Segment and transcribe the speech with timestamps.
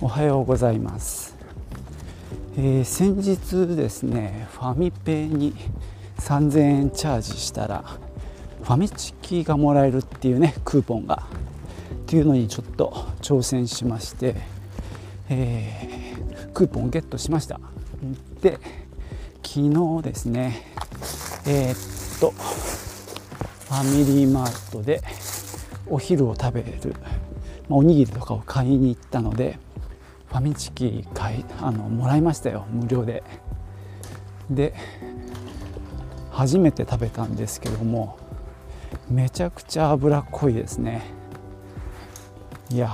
[0.00, 1.36] おはようございます、
[2.56, 5.52] えー、先日ですねファミペイに
[6.18, 7.82] 3000円チャージしたら
[8.62, 11.24] ファミチキがもらえるっていうねクーポンが。
[12.08, 12.90] っていうのにちょっと
[13.20, 14.36] 挑戦しまして、
[15.28, 17.60] えー、クーポンをゲットしました。
[18.40, 18.60] で
[19.42, 19.60] 昨
[19.98, 20.62] 日ですね
[21.44, 25.02] えー、っとファミリーマートで
[25.88, 26.94] お昼を食べる、
[27.68, 29.58] まあ、おにぎりとかを買いに行ったので
[30.28, 33.22] ファミチキ買いあのもらいましたよ無料で。
[34.50, 34.74] で
[36.30, 38.16] 初めて食べたんですけども
[39.10, 41.02] めちゃくちゃ脂っこいですね。
[42.70, 42.90] いや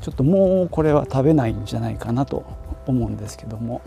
[0.00, 2.44] ちょっともうこれは食べないんじゃないかなと
[2.86, 3.82] 思うんですけども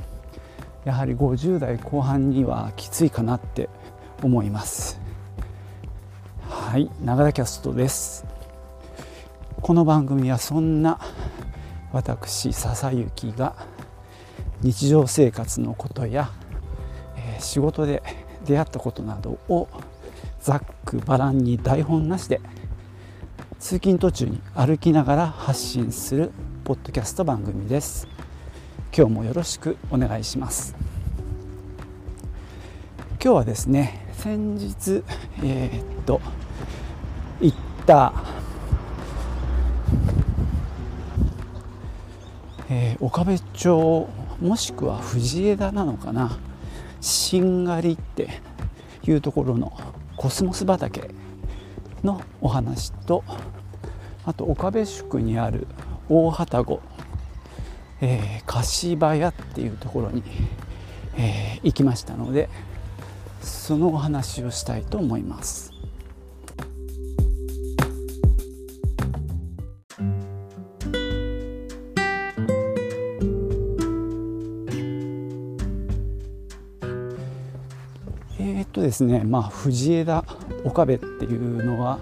[0.86, 3.70] やはり50代後半にはきついかなって
[4.22, 5.00] 思います。
[6.48, 8.26] はい長田キャストです。
[9.62, 11.00] この番組はそんな
[11.96, 13.56] 私笹幸が
[14.62, 16.30] 日常生活のことや、
[17.16, 18.04] えー、仕事で
[18.46, 19.70] 出会ったことなどを
[20.42, 22.42] ざっくばらんに台本なしで
[23.60, 26.32] 通勤途中に歩きながら発信する
[26.66, 28.10] ポッドキャスト番組です。
[28.96, 30.76] 今日もよろしくお願いします。
[33.24, 35.02] 今日はですね先日
[35.42, 36.20] えー、っと
[37.40, 38.35] 行った
[42.78, 44.10] えー、岡部町
[44.42, 46.38] もしくは藤枝なのかな？
[47.00, 48.42] しんがりって
[49.08, 49.72] いうところの
[50.18, 51.10] コスモス畑
[52.04, 53.24] のお話と
[54.26, 55.68] あと岡部宿にある
[56.10, 56.82] 大旅籠、
[58.02, 60.22] え、柏屋っていうところに、
[61.16, 62.50] えー、行きましたので
[63.42, 65.75] そのお話をしたいと思います。
[78.96, 80.24] ですね、まあ、藤枝
[80.64, 82.00] 岡部っていうのは、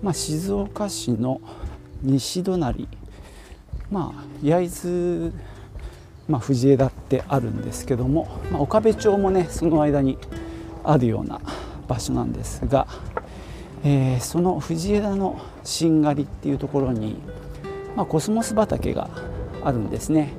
[0.00, 1.40] まあ、静岡市の
[2.02, 2.88] 西隣、
[3.90, 5.32] まあ、焼津、
[6.28, 10.18] まあ、藤枝ってあるんですけども、まあ、岡部町もねその間に
[10.84, 11.40] あるような
[11.88, 12.86] 場所なんですが、
[13.82, 17.16] えー、その藤枝のしんがりっていうところに、
[17.96, 19.10] まあ、コスモス畑が
[19.64, 20.32] あるんですね。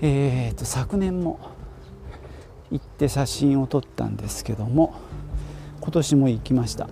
[0.00, 1.55] えーと昨年も
[2.78, 4.94] 行って写真を撮ったんですけども
[5.80, 6.88] 今年も行きました。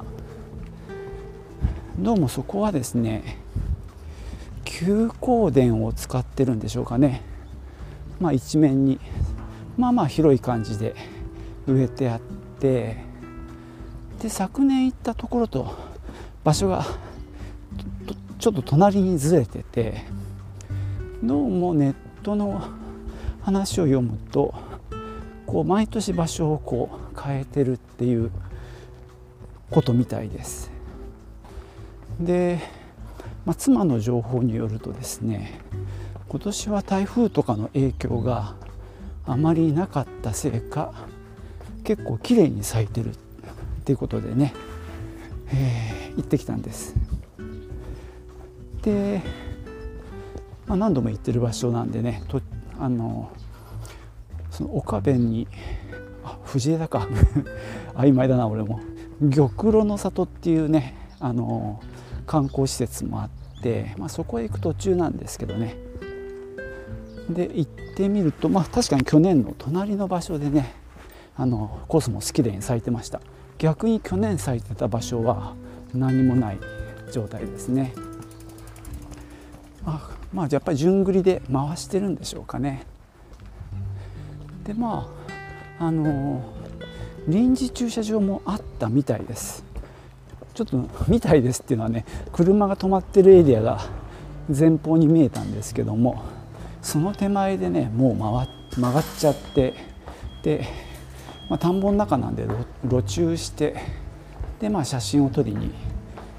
[1.99, 3.39] どうもそこはですね
[4.65, 7.23] 休耕田を使ってるんでしょうかね。
[8.19, 8.99] まあ一面に
[9.77, 10.95] まあまあ広い感じで
[11.67, 12.21] 植えてあっ
[12.59, 12.97] て
[14.21, 15.75] で昨年行ったところと
[16.45, 16.87] 場所が
[18.39, 20.05] ちょっと隣にずれてて
[21.23, 22.63] どうもネットの
[23.43, 24.55] 話を読むと
[25.47, 28.31] こう毎年場所をこう変えてるっていう
[29.71, 30.71] ことみたいです。
[32.21, 32.61] で、
[33.45, 35.61] まあ、妻の情報によるとですね
[36.29, 38.55] 今年は台風とかの影響が
[39.27, 40.93] あまりなかったせいか
[41.83, 43.15] 結構綺麗に咲いてるっ
[43.85, 44.55] ていうことでね、
[45.53, 46.95] えー、行ってきたんです。
[48.83, 49.23] で、
[50.67, 52.41] まあ、何度も行ってる場所なんでねと
[52.79, 53.31] あの
[54.55, 55.49] その岡部に
[56.25, 57.09] あ藤枝か。
[57.95, 58.81] 曖昧だな俺も。
[59.35, 61.81] 玉露の里っていうねあの
[62.27, 63.27] 観光施設もあ
[63.59, 65.77] って、まあ、そこへ行く途中なんですけどね。
[67.29, 70.75] で行ってみるとまあ確かに去年の隣の場所でね
[71.37, 73.21] あのコスモスきれいに咲いてました。
[73.59, 75.55] 逆に去年咲いてた場所は
[75.93, 76.59] 何もない
[77.13, 77.93] 状態ですね。
[79.85, 82.87] あまあやっぱり順繰りで回してるんでしょうかね。
[84.65, 85.09] でま
[85.79, 86.43] ああの
[87.29, 89.65] 臨時駐車場もあったみたいです。
[90.55, 93.81] ちょっとみたいですっていうのはね車が止まってるエリアが
[94.49, 96.23] 前方に見えたんですけども
[96.81, 99.75] その手前でねもう回曲がっちゃって
[100.43, 100.69] で、
[101.49, 102.47] まあ、田んぼの中なんで
[102.85, 103.77] 路駐して
[104.61, 105.73] でまあ写真を撮りに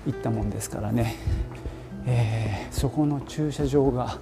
[0.06, 1.16] 行ったもんですからね、
[2.06, 4.18] えー、そこの駐車場が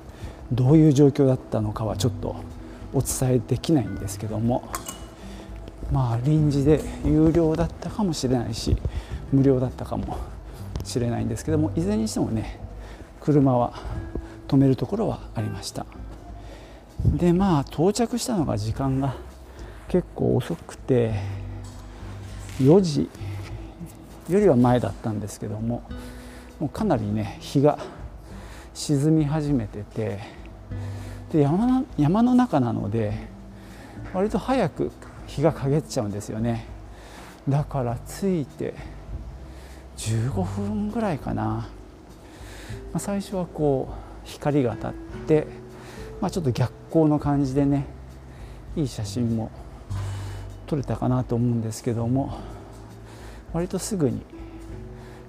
[0.52, 2.36] どういう状況だったのかはちょっと
[2.94, 4.70] お伝えできないんですけども
[5.92, 8.78] まあ臨時で有料だったかもしれないし
[9.32, 10.18] 無料だったかも
[10.84, 12.60] しれないんですけどもいずれにしてもね
[13.20, 13.74] 車は
[14.48, 15.86] 止めるところはありました。
[17.06, 19.16] でまあ到着したのが時間が
[19.88, 21.16] 結構遅くて
[22.60, 23.10] 4時
[24.30, 25.84] よりは前だったんですけども
[26.60, 27.78] もうかなりね日が
[28.74, 30.20] 沈み始めてて
[31.34, 33.28] で山の山の中なので
[34.14, 34.92] 割と早く
[35.26, 36.68] 日が陰っちゃうんですよね。
[37.50, 38.76] だから着いて
[39.98, 41.68] 15分ぐらいかな、ま
[42.94, 44.94] あ、最初はこう光が当たっ
[45.28, 45.48] て、
[46.22, 47.86] まあ、ちょっと逆光の感じでね
[48.76, 49.52] いい写真も
[50.68, 52.38] 撮れたかなと思うんですけども
[53.52, 54.22] 割とすぐに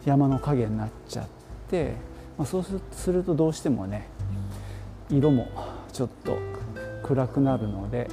[0.04, 1.26] 山の影になっちゃっ
[1.68, 1.94] て、
[2.38, 4.06] まあ、そうするとどうしてもね
[5.10, 5.48] 色も
[5.94, 6.36] ちょっと
[7.04, 8.10] 暗くなるので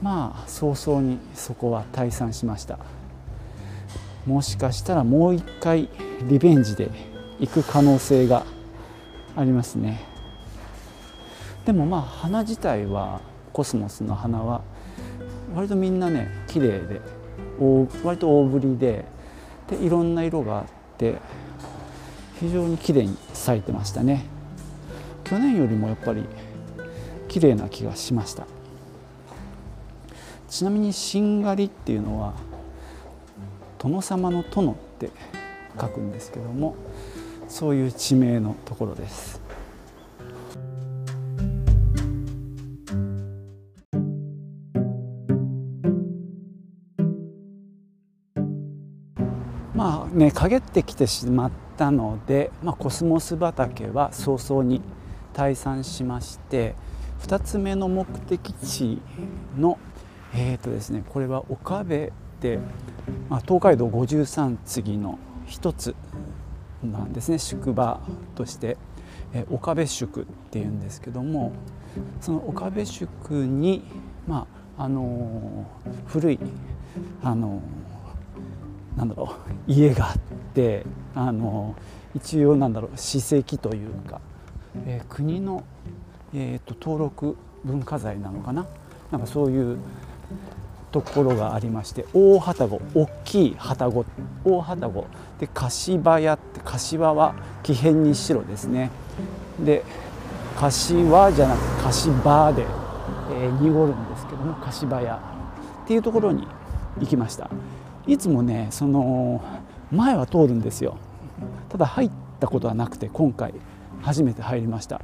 [0.00, 2.78] まあ早々にそこは退散しました。
[4.26, 5.88] もしかしたらもう一回
[6.28, 6.88] リベンジで
[7.40, 8.46] 行く可能性が
[9.36, 10.04] ありますね。
[11.66, 13.20] でもまあ花自体は
[13.52, 14.62] コスモスの花は
[15.56, 17.00] 割とみんなね綺麗で
[18.04, 19.04] 割と大ぶりで
[19.68, 20.64] でいろんな色があっ
[20.96, 21.16] て
[22.38, 24.26] 非常に綺麗に咲いてましたね。
[25.24, 26.24] 去年よりもやっぱり
[27.32, 28.46] 綺麗な気がしました。
[30.50, 32.34] ちなみにしんがりっていうのは
[33.78, 35.10] 殿様の殿って
[35.80, 36.76] 書くんですけども
[37.48, 39.40] そういう地名のところです。
[49.74, 54.82] まあね陰ってきてしまったので、まあ、コスモス畑は早々に
[55.32, 56.74] 退散しまして
[57.22, 59.00] 2つ目の目的地
[59.56, 59.78] の
[60.34, 62.58] えーとですねこれは岡部で、
[63.28, 65.94] まあ、東海道53次の一つ
[66.82, 68.00] なんですね宿場
[68.34, 68.76] として、
[69.32, 71.52] えー、岡部宿っていうんですけども
[72.20, 73.82] その岡部宿に、
[74.26, 74.46] ま
[74.76, 76.38] ああのー、古い、
[77.22, 79.36] あのー、なんだろ
[79.68, 80.18] う家があっ
[80.54, 80.84] て、
[81.14, 84.20] あのー、一応なんだろう史跡というか、
[84.86, 85.64] えー、国の、
[86.34, 88.66] えーと、登録文化財なのかな？
[89.10, 89.78] なんかそういう
[90.90, 94.04] ところがありまして大旅籠大きい旅籠
[94.44, 95.06] 大旅籠
[95.38, 98.90] で柏屋って柏は木片に白ですね。
[99.64, 99.84] で
[100.56, 102.66] 柏じゃなくて柏で、
[103.30, 105.16] えー、濁るんですけども柏屋
[105.84, 106.46] っていうところに
[107.00, 107.50] 行きました。
[108.06, 109.42] いつもねその
[109.90, 110.96] 前は通るんですよ。
[111.68, 113.54] ただ入ったことはなくて今回
[114.02, 115.00] 初めて入りました。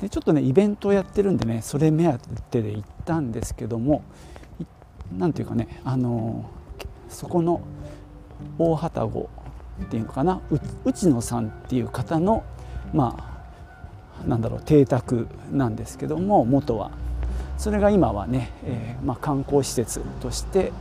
[0.00, 4.02] でちょっとねイベントをやってるんでねそれ目当てで行ったんですけども
[5.16, 6.50] 何ていうかねあの
[7.08, 7.62] そこの
[8.58, 9.30] 大旅籠
[9.82, 10.40] っていうのかな
[10.84, 12.44] 内野さんっていう方の
[12.92, 13.16] ま
[14.22, 16.90] あなんだろう邸宅なんですけども元は。
[17.58, 20.72] それが今はね、えー、まあ、観光施設として、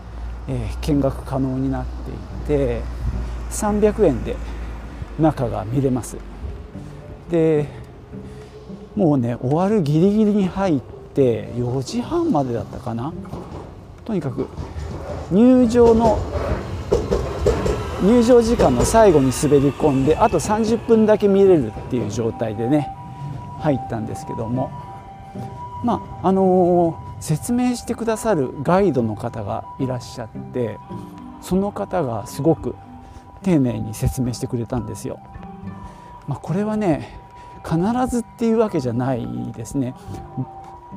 [0.47, 1.85] えー、見学可能になっ
[2.45, 2.81] ていて
[3.49, 4.35] 300円で
[5.17, 6.17] 中が見れます。
[7.29, 7.84] で
[8.95, 10.81] もうね終わるギリギリに入っ
[11.13, 13.13] て4時半までだったかな
[14.05, 14.47] とにかく
[15.31, 16.19] 入場の
[18.01, 22.95] 入場時間の最後に滑り込んであと30分だけ見れるっていう状態でね
[23.59, 24.71] 入ったんですけども
[25.83, 30.77] まああのー、説明してくださるガイドの方がいらっしゃって
[31.41, 32.75] その方がすごく
[33.43, 35.19] 丁寧に説明してくれたんですよ。
[36.27, 37.19] まあ、これはね
[37.65, 39.95] 必ずっていうわけじゃないですね。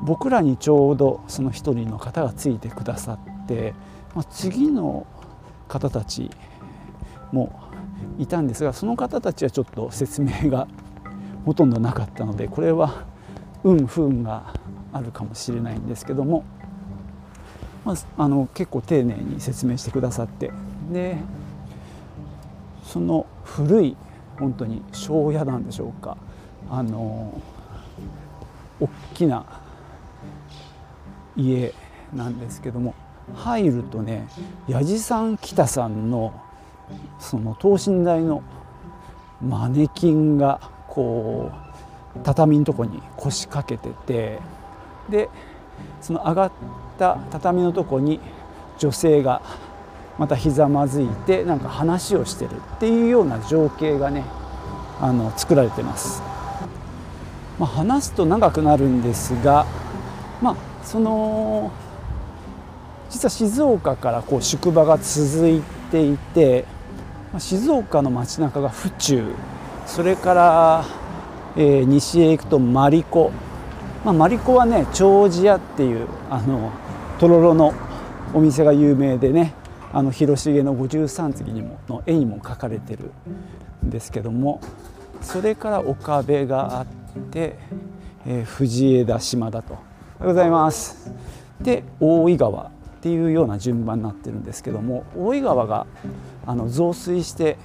[0.03, 3.75] 僕らにちょうどその一人の方がついてくださって、
[4.15, 5.07] まあ、次の
[5.67, 6.31] 方たち
[7.33, 7.53] も
[8.19, 10.69] いたんですがその方たちはちょっと説明が
[11.45, 13.07] ほとんどなかったのでこれは
[13.65, 14.55] 運不運が
[14.93, 16.45] あるかもしれないんですけども、
[17.85, 20.53] まあ、あの結構丁寧に説明してくださって
[20.93, 21.19] で
[22.85, 23.97] その古い
[24.39, 26.17] 本当に庄屋なんでしょうか。
[26.71, 27.41] あの
[28.81, 29.45] 大きな
[31.37, 31.73] 家
[32.13, 32.95] なんですけども
[33.35, 34.29] 入るとね
[34.67, 36.33] 矢地さん北さんの
[37.19, 38.43] その等身大の
[39.43, 41.51] マネキンがこ
[42.17, 44.41] う畳のとこに腰掛けてて
[45.09, 45.29] で
[46.01, 46.53] その上がっ
[46.99, 48.21] た畳のとこに
[48.79, 49.43] 女性が
[50.19, 54.25] またひざまずいてなんか話をしてるっていうような情景がね
[55.01, 56.28] あの作られてます。
[57.59, 59.67] まあ、話すと長くなるんですが、
[60.41, 61.73] まあ、その
[63.11, 66.65] 実は静岡からこう宿場が続いていて
[67.33, 69.35] まあ静岡の街中が府中
[69.87, 70.85] それから、
[71.57, 73.33] えー、西へ行くとマリコ、
[74.05, 76.71] まあ、マリコはね長寿屋っていうあの
[77.19, 77.75] とろろの
[78.35, 79.55] お店が有名でね
[79.93, 83.11] あの広重の53次にもの絵にも描かれてる
[83.85, 84.61] んですけども
[85.23, 86.99] それから岡部があって、
[87.31, 87.59] で
[88.31, 89.73] えー、藤枝島だと。
[89.73, 89.85] おはよ
[90.25, 91.11] うございます。
[91.63, 92.71] で大井川っ
[93.01, 95.87] ていうような順番になってるんですけども大井川が
[96.47, 97.57] あの増水して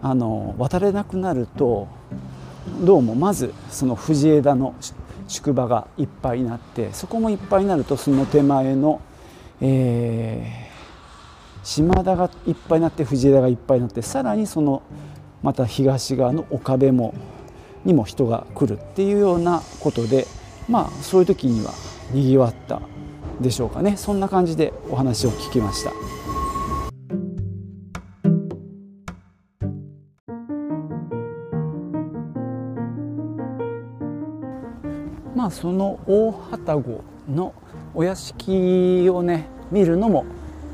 [0.00, 1.88] あの渡れなくなると
[2.82, 4.74] どうもまずその藤枝の
[5.26, 9.00] 宿場がいっぱいになってそこもいっぱいになるとその手前の、
[9.60, 14.82] えー、島田がいっぱいになって藤枝がいっぱいになってさらにその
[15.42, 17.12] また東側の岡部も
[17.84, 20.26] にも人が来るっていうようなことで
[20.68, 21.72] まあそういう時には
[22.12, 22.80] にぎわった
[23.40, 25.92] でしょうかねそんな感じでお話を聞きました。
[35.40, 37.54] まあその大旅籠の
[37.94, 40.26] お屋敷をね見るのも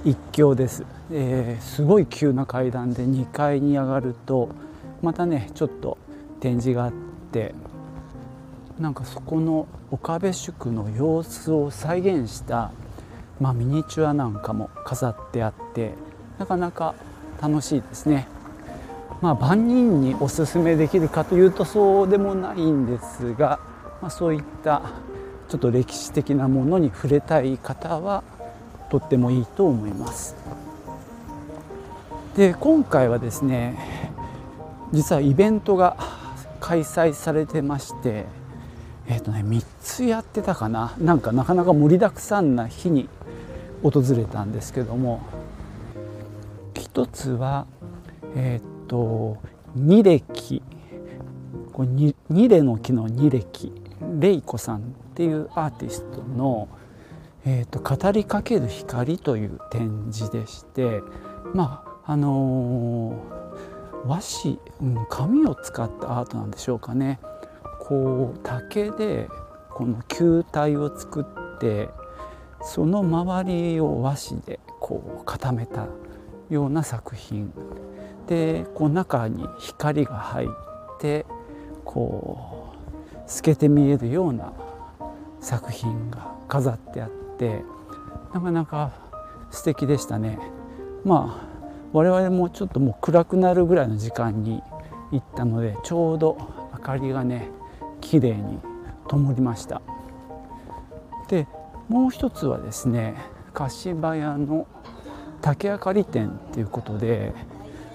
[0.05, 4.49] 一興です、えー、すごい急な階段で2階に上がると
[5.03, 5.99] またねちょっと
[6.47, 6.93] 展示があっ
[7.33, 7.57] て
[8.79, 12.71] なんかそこの岡部宿の様子を再現した、
[13.41, 15.95] まあ、ミニチュアなんかも飾ってあって
[16.39, 16.95] なかなか
[17.43, 18.29] 楽しいですね。
[19.21, 23.59] まあ、万人におすすめできるかというとそうでもないんですが、
[24.01, 24.83] まあ、そういった
[25.49, 28.23] ちょっと歴史的なものに触れたい方は
[28.91, 30.37] とってもいいと思います。
[32.37, 34.13] で今回はですね
[34.93, 35.97] 実はイベントが
[36.67, 38.25] 開催されてまして
[39.07, 40.97] えっ、ー、とね3つやってたかな。
[40.99, 43.09] なんかなかなか盛りだくさんな日に
[43.85, 45.21] 訪れたんですけども。
[46.75, 47.67] 一つは
[48.35, 49.37] えっ、ー、と
[49.77, 50.61] 二歴。
[51.73, 53.73] これ二レの木の二歴
[54.19, 54.81] レイコさんっ
[55.15, 56.69] ていうアーティストの
[57.47, 61.03] 「えーと、語りかける光」という展示でして
[61.55, 63.46] まああのー、
[64.07, 67.19] 和紙、うん、紙を使ったアートなんでしょうかね
[67.81, 69.29] こう竹で
[69.71, 71.89] この球体を作って
[72.63, 75.87] その周りを和紙でこう固めた
[76.49, 77.53] ような作品
[78.27, 80.49] でこう中に光が入っ
[81.01, 81.27] て
[81.85, 84.53] こう透けて見えるような
[85.41, 87.63] 作品が飾ってあって
[88.33, 88.93] なかなか
[89.51, 90.39] 素敵でしたね。
[91.05, 91.56] まあ
[91.97, 94.63] 我々もちょっともう暗くなるぐらいの時間に
[95.13, 96.37] 行ったのでちょうど
[96.75, 97.49] 明かりがね
[98.03, 98.59] 綺麗に
[99.09, 99.81] 灯りました。
[101.29, 101.49] で
[101.89, 103.15] もう一つはですね
[103.55, 104.67] 柏屋の
[105.41, 107.33] 竹あかり店っていうことで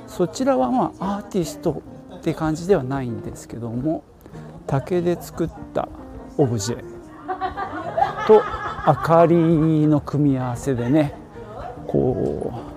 [0.07, 1.83] そちらはまあアーティスト
[2.15, 4.03] って感じではないんですけども
[4.65, 5.87] 竹で作った
[6.39, 6.83] オブジェ
[8.25, 8.41] と
[8.87, 9.35] 明かり
[9.85, 11.13] の組み合わせでね
[11.85, 12.70] こう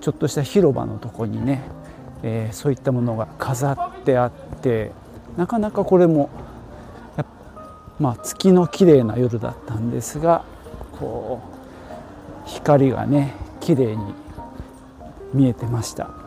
[0.00, 1.62] ちょっとした広場のとこにね、
[2.22, 4.92] えー、そういったものが飾ってあって
[5.36, 6.30] なかなかこれも
[8.00, 10.42] まあ、月の綺麗な夜だったんですが
[10.98, 11.42] こ
[12.46, 14.14] う光がね綺麗に
[15.34, 16.19] 見えてました。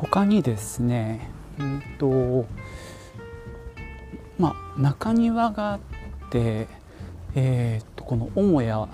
[0.00, 2.46] 他にですね、うんと
[4.38, 5.80] まあ、中庭があっ
[6.30, 6.68] て、
[7.34, 8.88] えー、この母屋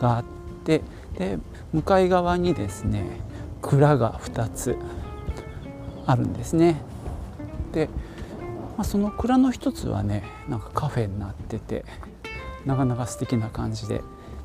[0.00, 0.24] があっ
[0.64, 0.82] て
[1.16, 1.38] で
[1.72, 3.20] 向かい側にですね
[3.60, 4.76] 蔵が2つ
[6.04, 6.80] あるんですね。
[7.72, 7.88] で、
[8.76, 11.84] まあ、その蔵の一つはねなんかカフェになってて
[12.66, 14.02] なかなか素敵な感じで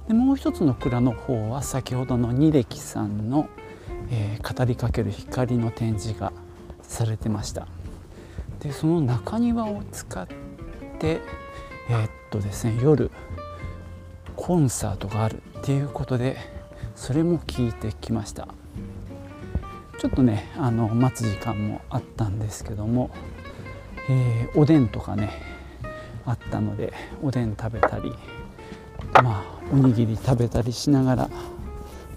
[0.08, 3.50] でもう一つの蔵の方は先ほどの二歴さんの、
[4.12, 6.32] えー、語りかける光の展示が
[6.82, 7.68] されてました。
[8.60, 10.28] でその中庭を使っ
[11.00, 11.22] て
[11.90, 13.12] えー、っとですね夜
[14.36, 16.38] コンサートがあるっていうことで
[16.96, 18.48] それも聞いてきました
[20.00, 23.10] ちょっとねあの待つ時間もあったんですけども、
[24.10, 25.32] えー、おでんとかね
[26.26, 28.14] あったのでおでん食べたり
[29.24, 31.30] まあおにぎり食べたりしながら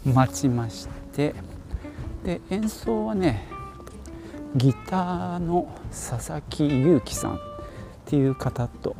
[0.04, 1.34] 待ちまして
[2.24, 3.46] で演奏はね
[4.56, 7.38] ギターの佐々木裕樹さんっ
[8.06, 8.96] ていう方と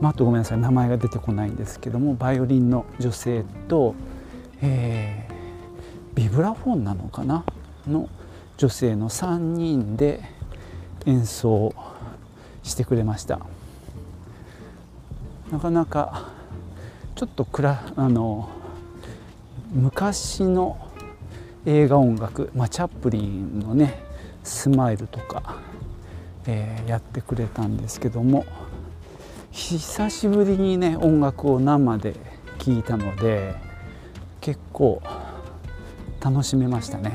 [0.00, 3.94] まあ、あとごめんなさい名前が出てこないんですけどもバイオリンの女性と、
[4.60, 7.44] えー、ビブラフォンなのかな？
[7.86, 8.08] の
[8.58, 10.22] 女性の3人で
[11.06, 11.74] 演奏
[12.62, 13.40] してくれました。
[15.50, 16.30] なかなか
[17.14, 18.50] ちょっとくらあの
[19.72, 20.85] 昔の
[21.66, 24.00] 映画音楽、まあ、チャップリンのね
[24.44, 25.56] 「スマイル」とか、
[26.46, 28.44] えー、やってくれたんですけども
[29.50, 32.14] 久しぶりにね音楽を生で
[32.58, 33.56] 聴いたので
[34.40, 35.02] 結構
[36.20, 37.12] 楽しめましたね。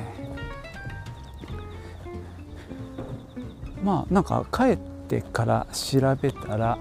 [3.82, 6.78] まあなんか帰ってから調べたら、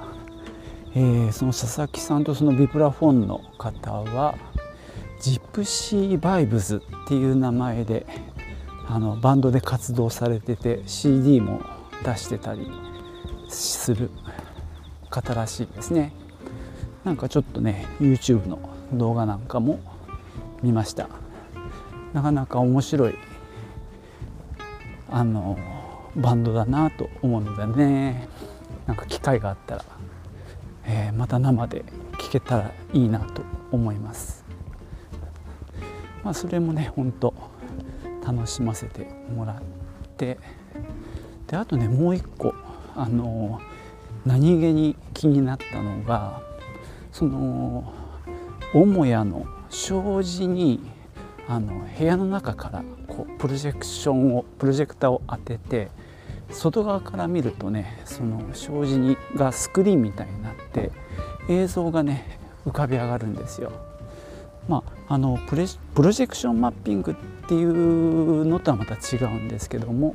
[0.94, 4.34] えー、その佐々木さんとそのビブラフォンの方は
[5.52, 8.06] プシーバイブズっていう名前で
[8.88, 11.62] あのバンドで活動されてて CD も
[12.04, 12.70] 出してたり
[13.48, 14.10] する
[15.10, 16.12] 方らしいですね。
[17.04, 18.58] なんかちょっとね YouTube の
[18.92, 19.80] 動画なんかも
[20.62, 21.08] 見ました。
[22.12, 23.14] なかなか面白い
[25.10, 25.58] あの
[26.16, 28.28] バンドだなと思うのでね。
[28.86, 29.84] なんか機会があったら、
[30.84, 31.84] えー、また生で
[32.18, 34.39] 聴けたらいいなと思います。
[36.24, 37.34] まあそれもねほんと
[38.24, 39.62] 楽しませてもらっ
[40.16, 40.38] て
[41.46, 42.54] であとねもう一個
[42.94, 43.60] あの
[44.24, 46.42] 何気に気になったのが
[47.12, 47.92] その
[48.72, 50.80] 母屋の障子に
[51.48, 55.88] あの部屋の中からこうプロジェクションをプロジェクターを当てて
[56.50, 60.92] 外側から見るとねその障子にがスクリーンみたいになって
[61.48, 63.72] 映像がね浮かび上がるんですよ。
[65.10, 67.14] あ、のプレプロジェクションマッピングっ
[67.48, 70.14] ていうのとはまた違うんですけども、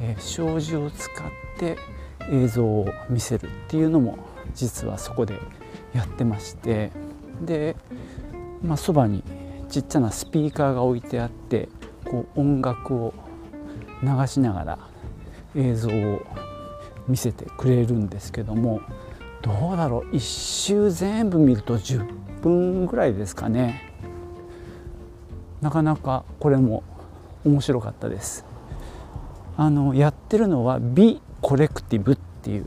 [0.00, 1.26] えー、障子を使っ
[1.58, 1.76] て
[2.30, 4.16] 映像を見せるっていうのも
[4.54, 5.38] 実はそこで
[5.92, 6.90] やってまして
[7.42, 7.76] で、
[8.62, 9.22] まあ、そばに
[9.68, 11.68] ちっちゃなスピーカーが置いてあって
[12.04, 13.12] こう音楽を
[14.02, 14.78] 流しながら
[15.54, 16.22] 映像を
[17.06, 18.80] 見せてくれるんですけども
[19.42, 20.16] どうだろう？
[20.16, 23.91] 一周全部見ると10分ぐらいですかね。
[25.62, 26.82] なかなかこれも
[27.44, 28.44] 面白かったです。
[29.56, 32.66] あのやってるのは美コレクティブっていう、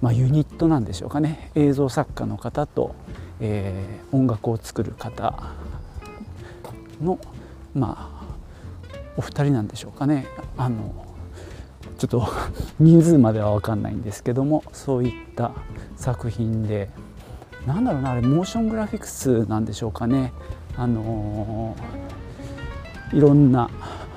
[0.00, 1.50] まあ、ユニットなんでしょうかね。
[1.54, 2.94] 映像作家の方と、
[3.40, 5.54] えー、音楽を作る方
[7.00, 7.18] の
[7.74, 8.24] まあ
[9.16, 10.26] お二人なんでしょうかね。
[10.56, 10.92] あの
[11.98, 12.26] ちょっと
[12.80, 15.52] 人数までは分かんないんですけどもそういった
[15.96, 16.90] 作品で
[17.68, 20.32] なんだろうなあれモーショングラフィックスなんでしょうかね。
[20.76, 23.70] あのー、いろんな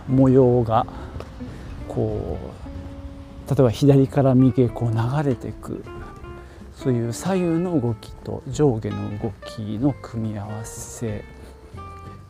[0.07, 0.85] 模様が
[1.87, 2.37] こ
[3.47, 5.83] う例えば左から右へこう流れていく
[6.75, 11.23] そういう左右の動きと上下の動きの組み合わせ。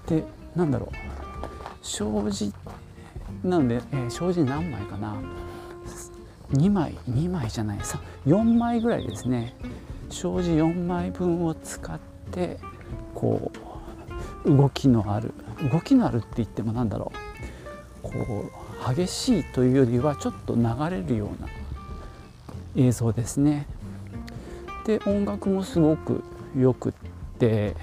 [0.07, 0.23] で
[0.55, 0.95] なんだろう。
[1.85, 2.53] 障子
[3.43, 5.15] なので、えー、障子何枚かな。
[6.53, 7.79] 2枚2枚じゃない。
[8.25, 9.53] 4枚ぐらいですね。
[10.09, 11.99] 障子4枚分を使っ
[12.31, 12.57] て
[13.13, 13.56] こう
[14.47, 15.33] 動きのある。
[15.71, 17.27] 動きのあるって言っても何だろう。
[18.03, 18.45] こ
[18.89, 21.49] う激しいというよりはちょっと流れるような
[22.75, 23.67] 映像ですね。
[24.85, 26.23] で音楽もすごく
[26.57, 26.93] よくっ
[27.37, 27.75] て、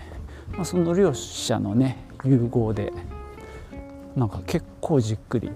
[0.53, 2.93] まあ、その両者のね融合で
[4.17, 5.51] なんか結構じっくり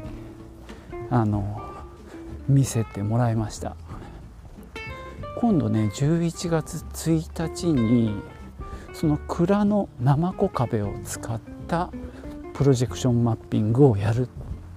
[1.10, 1.62] あの
[2.48, 3.76] 見せてもらいました。
[5.40, 8.12] 今度ね11月1日に
[8.98, 11.92] その蔵の生子壁を使った
[12.52, 14.28] プロジェクションマッピングをやる。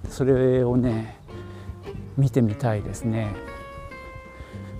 [0.08, 1.18] それをね
[2.16, 3.34] 見てみたいですね。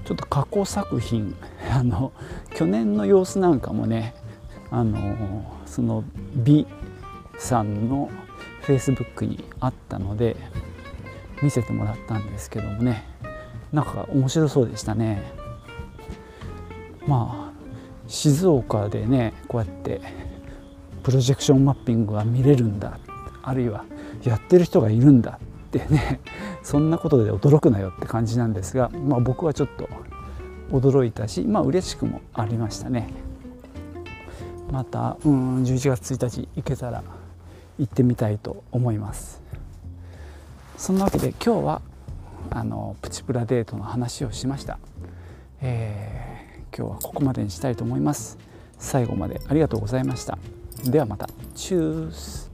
[0.04, 1.34] ちょっと過去作品
[1.74, 2.12] あの
[2.54, 4.14] 去年の様子なんかもね
[4.70, 6.04] あのその
[6.36, 6.68] 美
[7.36, 8.10] さんの
[8.60, 10.36] フェイスブックにあったので
[11.42, 13.02] 見せてもらったんですけどもね。
[13.72, 15.20] なんか面白そうでしたね。
[17.08, 17.41] まあ
[18.12, 20.02] 静岡でねこうやって
[21.02, 22.98] プロジェクションマッピングが見れるんだ
[23.42, 23.86] あるいは
[24.22, 26.20] やってる人がいるんだってね
[26.62, 29.88] そんなことで驚くなよって感じなんですが、まあ、僕はちょっと
[30.70, 33.08] 驚いたしまあ嬉しくもありましたね。
[34.70, 37.02] またうん11月1日行けたら
[37.78, 39.42] 行ってみたいと思います。
[40.76, 41.82] そんなわけで今日は
[42.50, 44.78] あのプチプラデートの話をしました、
[45.60, 46.31] えー、
[46.76, 48.38] 今日はここまでにしたいと思います。
[48.78, 50.38] 最後までありがとうございました。
[50.84, 51.28] ではまた。
[51.54, 52.51] チュース。